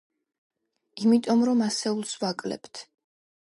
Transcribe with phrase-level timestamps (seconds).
[1.03, 2.87] იმიტომ რომ ასეულს ვაკლებთ.